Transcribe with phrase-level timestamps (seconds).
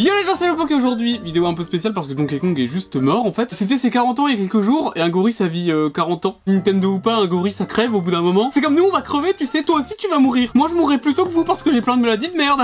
[0.00, 2.56] Yo les gens c'est le Poké aujourd'hui, vidéo un peu spéciale parce que Donkey Kong
[2.56, 3.52] est juste mort en fait.
[3.52, 5.90] C'était ses 40 ans il y a quelques jours et un gorille ça vit euh,
[5.90, 6.38] 40 ans.
[6.46, 8.50] Nintendo ou pas, un gorille ça crève au bout d'un moment.
[8.54, 10.52] C'est comme nous on va crever, tu sais, toi aussi tu vas mourir.
[10.54, 12.60] Moi je mourrai plus tôt que vous parce que j'ai plein de maladies de merde.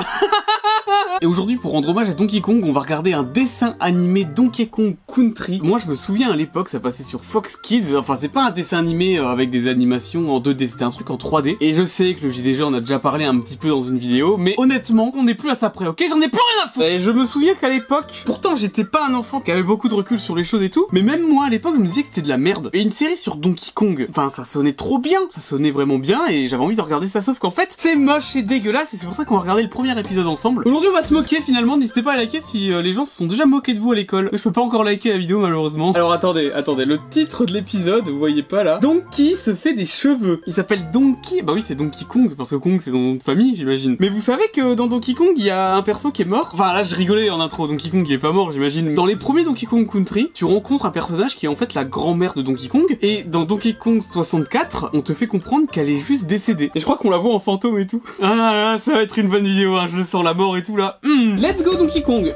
[1.23, 4.69] et aujourd'hui pour rendre hommage à Donkey Kong, on va regarder un dessin animé Donkey
[4.69, 5.59] Kong Country.
[5.61, 8.53] Moi je me souviens à l'époque ça passait sur Fox Kids, enfin c'est pas un
[8.53, 11.57] dessin animé euh, avec des animations en 2D, c'était un truc en 3D.
[11.61, 13.99] Et je sais que le JDG en a déjà parlé un petit peu dans une
[13.99, 16.01] vidéo, mais honnêtement on n'est plus à ça près, ok?
[16.09, 17.24] J'en ai plus rien à foutre.
[17.27, 20.45] Souviens qu'à l'époque, pourtant j'étais pas un enfant qui avait beaucoup de recul sur les
[20.45, 22.39] choses et tout, mais même moi à l'époque je me disais que c'était de la
[22.39, 22.71] merde.
[22.73, 26.27] Et une série sur Donkey Kong, enfin ça sonnait trop bien, ça sonnait vraiment bien
[26.29, 29.07] et j'avais envie de regarder ça, sauf qu'en fait c'est moche et dégueulasse et c'est
[29.07, 30.63] pour ça qu'on va regarder le premier épisode ensemble.
[30.67, 33.17] Aujourd'hui on va se moquer finalement, n'hésitez pas à liker si euh, les gens se
[33.17, 34.31] sont déjà moqués de vous à l'école.
[34.33, 35.93] Je peux pas encore liker la vidéo malheureusement.
[35.93, 38.79] Alors attendez, attendez, le titre de l'épisode, vous voyez pas là.
[38.79, 40.41] Donkey se fait des cheveux.
[40.47, 43.55] Il s'appelle Donkey, bah oui c'est Donkey Kong parce que Kong c'est son nom famille
[43.55, 43.97] j'imagine.
[44.01, 46.51] Mais vous savez que dans Donkey Kong il y a un perso qui est mort.
[46.53, 48.95] Enfin là je en intro, Donkey Kong il est pas mort j'imagine.
[48.95, 51.85] Dans les premiers Donkey Kong Country, tu rencontres un personnage qui est en fait la
[51.85, 52.99] grand-mère de Donkey Kong.
[53.03, 56.73] Et dans Donkey Kong 64, on te fait comprendre qu'elle est juste décédée.
[56.75, 58.03] Et je crois qu'on la voit en fantôme et tout.
[58.21, 60.57] Ah là là, ça va être une bonne vidéo, hein, je le sens la mort
[60.57, 60.99] et tout là.
[61.05, 62.35] Hmm, let's go Donkey Kong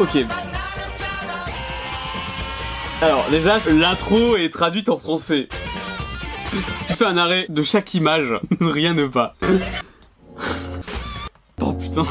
[0.00, 0.24] Ok.
[3.00, 5.48] Alors déjà, l'intro est traduite en français.
[6.88, 9.34] Tu fais un arrêt de chaque image, rien ne va.
[11.88, 12.06] Putain.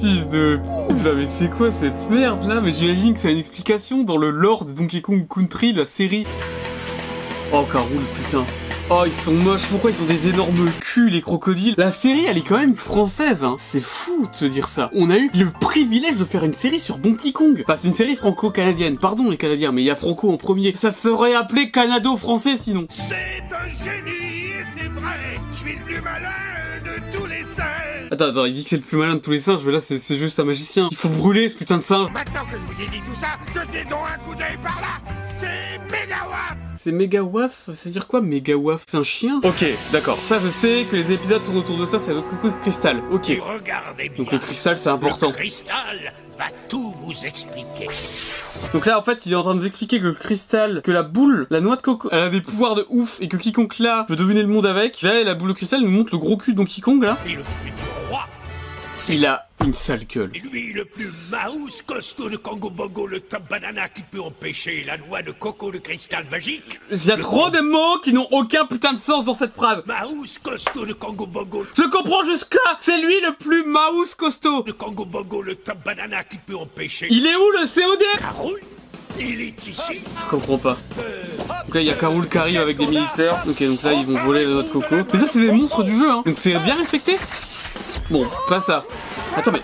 [0.00, 0.60] Fils de...
[1.04, 2.60] Là, mais c'est quoi cette merde là?
[2.60, 6.26] Mais j'imagine que c'est une explication dans le lore de Donkey Kong Country, la série.
[7.52, 8.44] Oh Caroul, putain.
[8.90, 9.66] Oh, ils sont moches.
[9.66, 11.74] Pourquoi ils ont des énormes culs, les crocodiles?
[11.78, 13.56] La série, elle est quand même française, hein.
[13.58, 14.90] C'est fou de se dire ça.
[14.94, 17.62] On a eu le privilège de faire une série sur Donkey Kong.
[17.66, 18.98] Enfin, c'est une série franco-canadienne.
[18.98, 20.74] Pardon les Canadiens, mais il y a Franco en premier.
[20.76, 22.86] Ça serait appelé Canado-français sinon.
[22.88, 26.28] C'est un génie, c'est vrai, je suis le plus malin
[26.84, 27.89] de tous les singes.
[28.12, 29.78] Attends, attends, il dit que c'est le plus malin de tous les singes, mais là
[29.80, 30.88] c'est juste un magicien.
[30.90, 32.10] Il faut brûler ce putain de singe.
[32.12, 35.12] Maintenant que je vous ai dit tout ça, jetez donc un coup d'œil par là.
[35.36, 36.56] C'est méga waf.
[36.76, 37.70] C'est méga waf?
[37.72, 38.82] C'est dire quoi méga waf?
[38.88, 39.40] C'est un chien?
[39.44, 40.18] Ok, d'accord.
[40.18, 42.96] Ça je sais que les épisodes tournent autour de ça, c'est notre coucou de cristal.
[43.12, 43.30] Ok.
[43.30, 44.24] Et regardez bien.
[44.24, 45.28] Donc le cristal c'est important.
[45.28, 47.86] Le cristal va tout vous expliquer.
[48.72, 50.90] Donc là en fait il est en train de nous expliquer que le cristal, que
[50.90, 53.78] la boule, la noix de coco, elle a des pouvoirs de ouf et que quiconque
[53.78, 55.00] là peut dominer le monde avec.
[55.02, 57.16] Là la boule de cristal nous montre le gros cul de Donkey Kong là.
[57.24, 57.86] Et le futur
[59.08, 60.30] Il a une sale gueule.
[60.52, 64.98] lui le plus mouse costaud de Congo Bongo, le top banana qui peut empêcher la
[64.98, 66.78] noix de coco de cristal magique.
[66.90, 69.82] Il y a trop de mots qui n'ont aucun putain de sens dans cette phrase.
[69.86, 74.62] Mouse costaud de Congo Bongo, Je comprends jusqu'à c'est lui le plus mouse costaud.
[74.62, 77.08] de Congo Bongo, le top banana qui peut empêcher.
[77.10, 78.60] Il est où le COD Caroul,
[79.18, 80.00] il est ici.
[80.24, 80.76] Je comprends pas.
[81.66, 83.42] Donc là il y a Karoul qui arrive avec des militaires.
[83.48, 84.94] Ok donc là ils vont voler la noix de coco.
[85.12, 86.22] Mais ça c'est des monstres du jeu hein.
[86.24, 87.16] Donc c'est bien respecté.
[88.10, 88.84] Bon, pas ça.
[89.36, 89.60] Attends mais.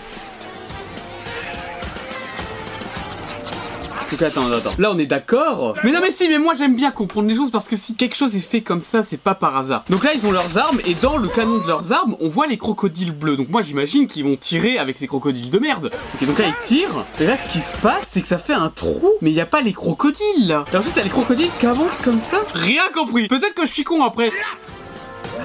[4.25, 4.71] Attends, attends.
[4.79, 5.75] Là on est d'accord.
[5.83, 8.15] Mais non mais si, mais moi j'aime bien comprendre les choses parce que si quelque
[8.15, 9.83] chose est fait comme ça, c'est pas par hasard.
[9.89, 12.47] Donc là ils ont leurs armes et dans le canon de leurs armes, on voit
[12.47, 13.35] les crocodiles bleus.
[13.35, 15.91] Donc moi j'imagine qu'ils vont tirer avec ces crocodiles de merde.
[16.15, 17.05] Ok donc là ils tirent.
[17.19, 19.11] Et là ce qui se passe, c'est que ça fait un trou.
[19.21, 20.63] Mais il y a pas les crocodiles là.
[20.73, 22.37] Et ensuite t'as les crocodiles qui avancent comme ça.
[22.53, 23.27] Rien compris.
[23.27, 24.31] Peut-être que je suis con après.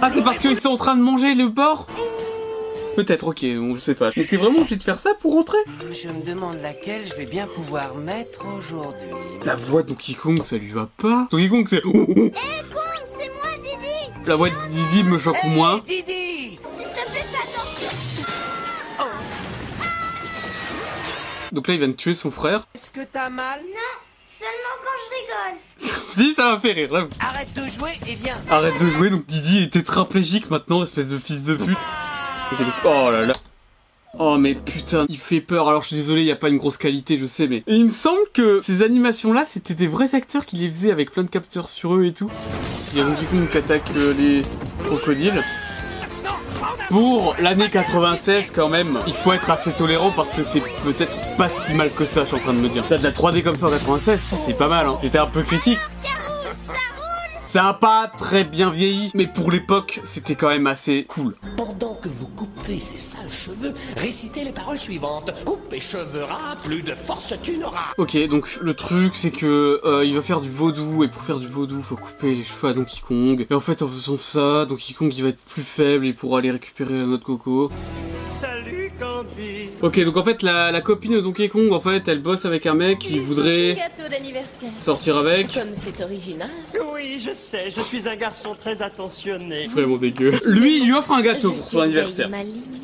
[0.00, 1.86] Ah c'est parce qu'ils sont en train de manger le porc
[2.96, 4.10] Peut-être, ok, on je sais pas.
[4.16, 5.56] Mais t'es vraiment obligé de faire ça pour rentrer
[5.92, 9.08] Je me demande laquelle je vais bien pouvoir mettre aujourd'hui.
[9.44, 11.26] La voix de Donkey Kong, ça lui va pas.
[11.30, 11.80] Donkey Kong, c'est...
[11.80, 15.78] c'est moi, Didi La voix de Didi me choque moins.
[15.86, 17.96] Didi S'il te plaît, fais attention
[21.52, 22.66] Donc là, il vient de tuer son frère.
[22.74, 27.08] Est-ce que t'as mal Non, seulement quand je rigole si, ça m'a fait rire, là.
[27.20, 31.18] Arrête de jouer et viens Arrête de jouer, donc Didi est tétraplégique maintenant, espèce de
[31.18, 31.78] fils de pute.
[32.84, 33.34] Oh là là.
[34.18, 35.68] Oh mais putain, il fait peur.
[35.68, 37.86] Alors je suis désolé, il y a pas une grosse qualité, je sais, mais il
[37.86, 41.30] me semble que ces animations-là, c'était des vrais acteurs qui les faisaient avec plein de
[41.30, 42.30] capteurs sur eux et tout.
[42.92, 44.42] Il y Donkey Kong qui attaque euh, les
[44.84, 45.42] crocodiles.
[46.90, 51.48] Pour l'année 96 quand même, il faut être assez tolérant parce que c'est peut-être pas
[51.48, 52.84] si mal que ça, je suis en train de me dire.
[52.86, 54.98] T'as de la 3D comme ça en 96, si, c'est pas mal, hein.
[55.02, 55.78] J'étais un peu critique.
[57.52, 61.36] Ça a pas très bien vieilli, mais pour l'époque, c'était quand même assez cool.
[61.58, 65.34] Pendant que vous coupez ces sales cheveux, récitez les paroles suivantes.
[65.44, 67.92] Coupe et cheveux ras, plus de force tu n'auras.
[67.98, 71.38] Ok, donc le truc c'est que euh, il va faire du vaudou et pour faire
[71.38, 73.46] du vaudou, faut couper les cheveux à Donkey Kong.
[73.50, 76.38] Et en fait, en faisant ça, Donkey Kong il va être plus faible et pourra
[76.38, 77.70] aller récupérer la noix de coco.
[78.30, 78.71] Salut.
[79.82, 82.66] Ok, donc en fait, la, la copine de Donkey Kong, en fait, elle bosse avec
[82.66, 83.76] un mec qui voudrait
[84.84, 85.52] sortir avec.
[85.52, 86.48] Comme c'est original.
[86.94, 89.68] Oui, je sais, je suis un garçon très attentionné.
[89.74, 90.38] Vraiment dégueu.
[90.46, 92.30] Lui, il lui offre un gâteau Je pour son anniversaire.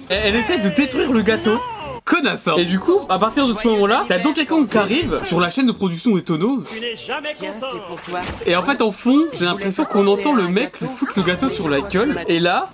[0.09, 1.59] Elle, elle essaie de détruire le gâteau.
[2.05, 2.55] Connasse hein.
[2.57, 5.51] Et du coup, à partir de ce moment-là, t'as Donkey Kong qui arrive sur la
[5.51, 6.65] chaîne de production des tonneaux.
[6.73, 7.67] Tu n'es jamais content.
[7.71, 8.21] c'est pour toi.
[8.47, 11.49] Et en fait, en fond, j'ai l'impression qu'on entend le mec lui foutre le gâteau
[11.51, 12.19] sur la gueule.
[12.27, 12.71] Et là,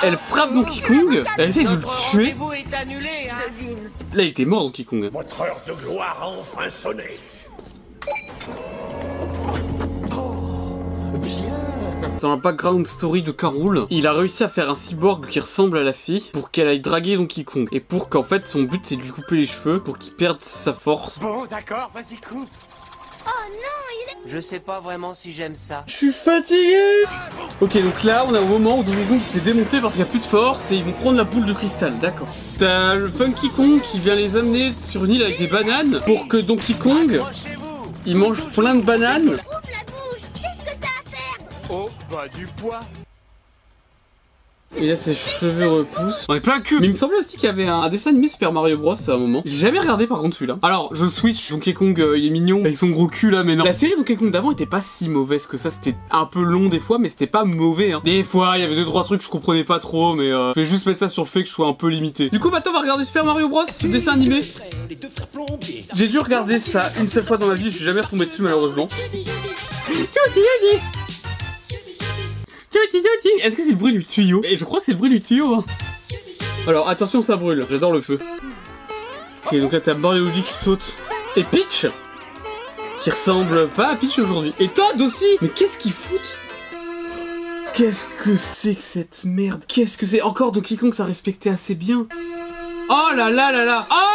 [0.00, 1.24] elle frappe Donkey Kong.
[1.38, 2.34] Elle essaie de le tuer.
[4.14, 5.08] Là, il était mort, Donkey Kong.
[5.10, 7.16] Votre heure de gloire a enfin sonné.
[12.20, 15.78] Dans la background story de Carol, il a réussi à faire un cyborg qui ressemble
[15.78, 17.68] à la fille pour qu'elle aille draguer Donkey Kong.
[17.72, 20.42] Et pour qu'en fait, son but c'est de lui couper les cheveux pour qu'il perde
[20.42, 21.18] sa force.
[21.18, 22.50] Bon, d'accord, vas-y, coupe.
[23.26, 23.56] Oh non,
[23.94, 24.30] il est...
[24.30, 25.84] Je sais pas vraiment si j'aime ça.
[25.86, 27.04] Je suis fatigué
[27.62, 30.02] Ok, donc là, on a au moment où Donkey Kong se fait démonter parce qu'il
[30.02, 32.26] n'y a plus de force et ils vont prendre la boule de cristal, d'accord.
[32.58, 36.26] T'as le Funky Kong qui vient les amener sur une île avec des bananes pour
[36.26, 37.20] que Donkey Kong,
[38.04, 39.28] il mange plein de bananes.
[39.28, 41.54] Ouvre la bouche Qu'est-ce que t'as à perdre?
[41.70, 42.80] Oh, bah du poids.
[44.78, 46.24] Et là, ses cheveux repoussent.
[46.28, 46.78] On est plein cul.
[46.80, 48.94] Mais il me semblait aussi qu'il y avait un, un dessin animé Super Mario Bros
[48.94, 49.42] à un moment.
[49.44, 50.58] J'ai jamais regardé par contre celui-là.
[50.62, 51.50] Alors, je switch.
[51.50, 53.64] Donkey Kong, euh, il est mignon avec son gros cul là, mais non.
[53.64, 55.70] La série Donkey Kong d'avant était pas si mauvaise que ça.
[55.70, 57.92] C'était un peu long des fois, mais c'était pas mauvais.
[57.92, 58.00] Hein.
[58.04, 60.52] Des fois, il y avait deux trois trucs que je comprenais pas trop, mais euh,
[60.56, 62.30] je vais juste mettre ça sur le fait que je sois un peu limité.
[62.30, 63.64] Du coup, maintenant, on va regarder Super Mario Bros.
[63.82, 64.40] Dessin animé.
[65.94, 67.70] J'ai dû regarder ça une seule fois dans ma vie.
[67.70, 68.88] Je suis jamais retombé dessus malheureusement.
[72.74, 75.20] Est-ce que c'est le bruit du tuyau Et je crois que c'est le bruit du
[75.20, 75.54] tuyau.
[75.54, 75.64] Hein.
[76.66, 77.66] Alors attention, ça brûle.
[77.70, 78.18] J'adore le feu.
[79.46, 80.94] Ok, donc là t'as Mario Luigi qui saute.
[81.34, 81.86] Et Peach
[83.02, 84.54] Qui ressemble pas à Peach aujourd'hui.
[84.60, 86.20] Et Todd aussi Mais qu'est-ce qu'ils foutent?
[87.74, 89.64] Qu'est-ce que c'est que cette merde?
[89.66, 90.20] Qu'est-ce que c'est?
[90.20, 92.06] Encore Donkey Kong, ça respectait assez bien.
[92.90, 94.11] Oh là là là là Oh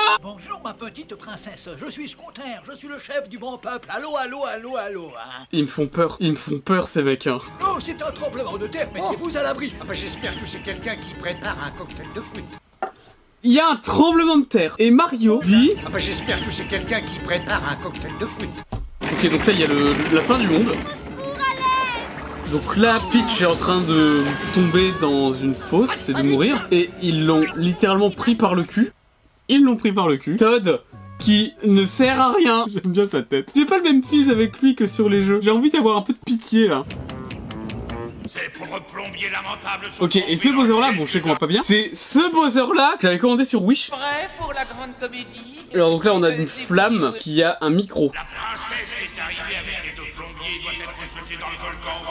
[0.68, 3.88] ma petite princesse, je suis Scooter, je suis le chef du bon peuple.
[3.90, 5.46] Allô, allô, allô, allô, hein.
[5.54, 6.18] Ils me font peur.
[6.20, 7.26] Ils me font peur ces mecs.
[7.26, 7.40] Hein.
[7.62, 9.72] Oh, c'est un tremblement de terre, mettez-vous à l'abri?
[9.80, 12.44] Ah bah j'espère que c'est quelqu'un qui prépare un cocktail de fruits.
[13.44, 14.76] Il y a un tremblement de terre.
[14.78, 15.72] Et Mario dit...
[15.86, 18.50] Ah bah j'espère que c'est quelqu'un qui prépare un cocktail de fruits.
[19.04, 20.76] Ok, donc là, il y a le, la fin du monde.
[22.52, 24.24] Donc là, Peach est en train de
[24.54, 26.68] tomber dans une fosse et de mourir.
[26.72, 28.92] Et ils l'ont littéralement pris par le cul.
[29.50, 30.36] Ils l'ont pris par le cul.
[30.36, 30.82] Todd,
[31.20, 32.66] qui ne sert à rien.
[32.74, 33.52] J'aime bien sa tête.
[33.56, 35.40] J'ai pas le même fils avec lui que sur les jeux.
[35.42, 36.84] J'ai envie d'avoir un peu de pitié là.
[38.26, 39.88] C'est pour le plombier lamentable.
[40.02, 41.62] Ok, et ce Bowser là, bon, je sais qu'on va pas bien.
[41.64, 43.90] C'est ce Bowser là que j'avais commandé sur Wish.
[43.90, 47.70] Prêt pour la grande comédie Alors donc là, on a une flamme qui a un
[47.70, 48.12] micro.
[48.14, 52.07] La princesse est arrivée avec les deux plombiers doit être jetée dans le volcan.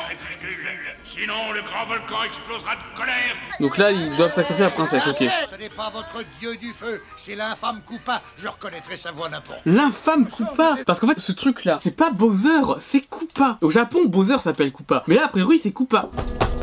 [1.19, 3.35] Sinon, le grand volcan explosera de colère.
[3.59, 5.25] Donc là, ils doivent sacrifier la princesse, ok.
[5.51, 8.21] Ce n'est pas votre dieu du feu, c'est l'infâme Koopa.
[8.37, 9.61] Je reconnaîtrai sa voix n'importe.
[9.65, 13.57] L'infâme Koopa Parce qu'en fait, ce truc-là, c'est pas Bowser, c'est Koopa.
[13.63, 15.05] Au Japon, Bowser s'appelle Koopa.
[15.07, 16.11] Mais là, a priori, c'est Koopa.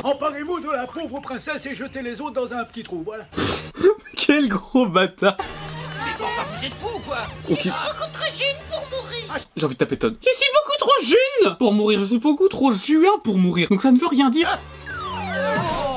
[0.04, 3.26] Emparez-vous de la pauvre princesse et jetez les autres dans un petit trou, voilà.
[4.16, 5.38] Quel gros bâtard
[6.20, 8.88] Vous êtes fou ou quoi Ok, Beaucoup trop jeune pour
[9.34, 10.16] mourir j'ai envie de taper Todd.
[10.22, 13.68] Je suis beaucoup trop jeune pour mourir, je suis beaucoup trop juin pour mourir.
[13.70, 14.58] Donc ça ne veut rien dire.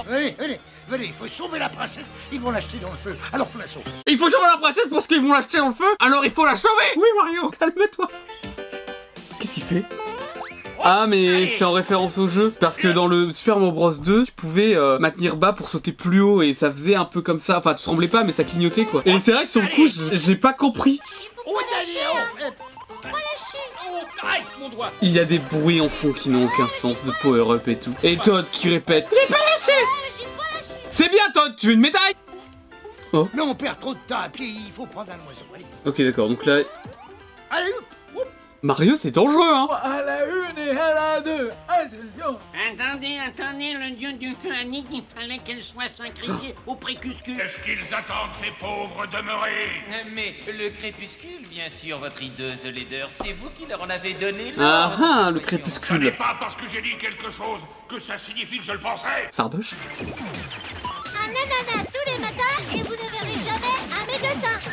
[0.09, 2.07] Venez, venez, venez, il faut sauver la princesse.
[2.33, 3.17] Ils vont l'acheter dans le feu.
[3.33, 3.87] Alors faut la sauver.
[4.07, 6.45] Il faut sauver la princesse parce qu'ils vont l'acheter dans le feu, alors il faut
[6.45, 6.85] la sauver.
[6.97, 8.09] Oui Mario, calme-toi.
[9.41, 9.85] Qu'est-ce qu'il fait?
[10.85, 12.55] Ah mais c'est en référence au jeu.
[12.61, 13.93] Parce que dans le Super Mario Bros.
[13.93, 17.23] 2 tu pouvais euh, maintenir bas pour sauter plus haut et ça faisait un peu
[17.23, 17.59] comme ça.
[17.59, 19.03] Enfin tu tremblais pas mais ça clignotait quoi.
[19.05, 21.01] Et c'est vrai que sur le coup j'ai pas compris.
[21.47, 21.59] Oh,
[24.23, 24.93] Aïe, mon doigt.
[25.03, 27.77] il y a des bruits en fond qui n'ont aucun sens de power up et
[27.77, 31.55] tout et Todd qui répète j'ai pas lâché Ah, j'ai pas lâché c'est bien Todd
[31.57, 32.15] tu veux une médaille
[33.13, 35.45] Mais on perd trop de temps à pied, il faut prendre un oiseau.
[35.55, 36.61] Allez, ok d'accord donc là
[37.51, 37.85] allez, hop.
[38.63, 41.51] Mario c'est dangereux hein À la une et à la deux.
[41.69, 42.39] Attention.
[42.73, 47.37] Attendez, attendez, le dieu du feu a dit qu'il fallait qu'elle soit sacrifiée au précuscule.
[47.37, 49.85] Qu'est-ce qu'ils attendent, ces pauvres demeurés?
[50.15, 54.55] Mais le crépuscule, bien sûr, votre hideuse laideur, c'est vous qui leur en avez donné
[54.59, 58.17] ah ah le Ce n'est crépuscule pas parce que j'ai dit quelque chose que ça
[58.17, 59.29] signifie que je le penserai.
[59.31, 61.96] Sardoche Un ananas tous les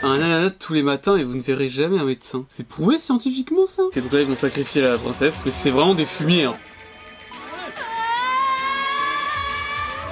[0.03, 2.45] Un ananas tous les matins et vous ne verrez jamais un médecin.
[2.49, 5.95] C'est prouvé scientifiquement ça Ok donc là ils vont sacrifier la princesse, mais c'est vraiment
[5.95, 6.55] des fumiers hein.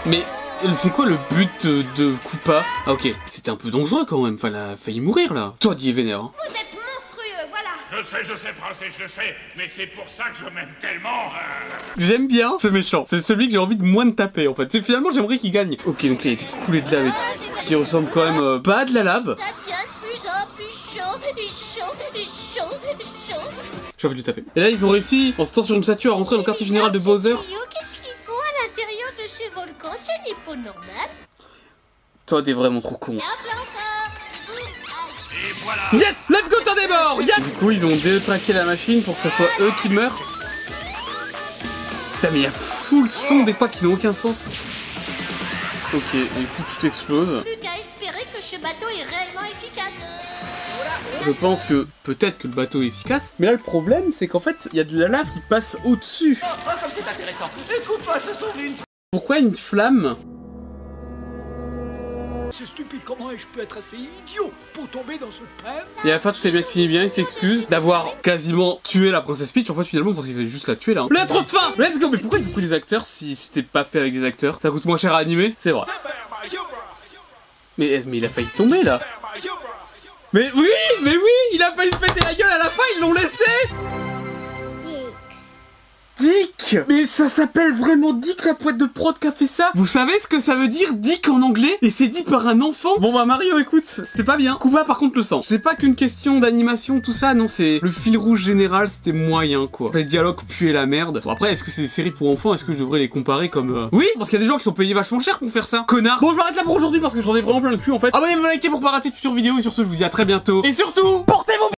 [0.05, 0.23] Mais
[0.65, 2.63] euh, c'est quoi le but de, de Koopa?
[2.87, 5.53] Ah ok, c'était un peu dangereux quand même, enfin elle a failli mourir là.
[5.59, 6.21] Toi dit vénère.
[6.21, 6.31] Hein.
[6.41, 10.23] Vous êtes monstrueux, voilà Je sais, je sais, princesse, je sais, mais c'est pour ça
[10.29, 11.09] que je m'aime tellement.
[11.09, 11.77] euh.
[11.97, 14.73] J'aime bien ce méchant, c'est celui que j'ai envie de moins de taper en fait.
[14.73, 15.75] Et finalement j'aimerais qu'il gagne.
[15.85, 17.15] Ok donc là il est coulé de lave et tout.
[17.59, 19.35] Ah, qui ressemble quand même euh, pas à de la lave.
[21.49, 22.69] Chaud, et chaud,
[23.29, 23.41] chaud.
[23.97, 24.43] J'ai envie de lui taper.
[24.55, 26.45] Et là, ils ont réussi, en se temps sur une statue, à rentrer dans le
[26.45, 27.35] quartier général de Bowser.
[27.69, 29.95] Qu'est-ce qu'ils font à l'intérieur de ce volcan?
[29.97, 31.09] Ce n'est pas normal.
[32.25, 33.17] Toi, t'es vraiment trop con.
[33.17, 33.21] Et
[35.63, 39.03] voilà Yes Let's go, t'en es mort Yes Du coup, ils ont détraqué la machine
[39.03, 40.19] pour que ce soit eux qui meurent.
[42.15, 44.37] Putain, mais il y a full son des fois qui n'ont aucun sens.
[45.93, 47.41] Ok, et du coup, tout explose.
[47.43, 50.05] Plus qu'à espérer que ce bateau est réellement efficace.
[51.25, 54.39] Je pense que peut-être que le bateau est efficace, mais là le problème c'est qu'en
[54.39, 56.39] fait il y a de la lave qui passe au-dessus.
[56.41, 57.49] Oh, oh, comme c'est intéressant.
[57.69, 58.73] Écoute pas, ce sont une
[59.11, 60.17] Pourquoi une flamme
[62.49, 66.15] C'est stupide, comment je peux être assez idiot pour tomber dans ce panne Et à
[66.15, 69.51] la fin tout est bien qui finit bien, il s'excuse d'avoir quasiment tué la princesse
[69.51, 69.69] Peach.
[69.69, 71.05] En fait finalement parce qu'ils allaient juste la tuer là.
[71.11, 73.83] Lettre de fin Let's go Mais pourquoi ils ont pris des acteurs si c'était pas
[73.83, 74.57] fait avec des acteurs?
[74.59, 75.85] Ça coûte moins cher à animer C'est vrai.
[77.77, 78.99] Mais, mais il a failli tomber là
[80.33, 80.69] Mais oui
[81.03, 83.71] Mais oui Il a failli se péter la gueule à la fin, ils l'ont laissé
[86.21, 89.87] Dick Mais ça s'appelle vraiment Dick la poète de prod qui a fait ça Vous
[89.87, 91.77] savez ce que ça veut dire Dick en anglais?
[91.81, 92.91] Et c'est dit par un enfant?
[92.99, 94.55] Bon bah Mario écoute, c'était pas bien.
[94.59, 95.41] Coupa par contre le sang.
[95.41, 99.67] C'est pas qu'une question d'animation tout ça, non c'est le fil rouge général c'était moyen
[99.67, 99.89] quoi.
[99.93, 101.21] Les dialogues puaient la merde.
[101.23, 102.53] Bon après est-ce que c'est des séries pour enfants?
[102.53, 103.75] Est-ce que je devrais les comparer comme...
[103.75, 105.65] euh, Oui parce qu'il y a des gens qui sont payés vachement cher pour faire
[105.65, 105.85] ça.
[105.87, 107.91] Connard Bon je m'arrête là pour aujourd'hui parce que j'en ai vraiment plein le cul
[107.91, 108.13] en fait.
[108.13, 110.09] Abonnez-vous, likez pour pas rater de futures vidéos et sur ce je vous dis à
[110.09, 110.63] très bientôt.
[110.63, 111.69] Et surtout, portez-vous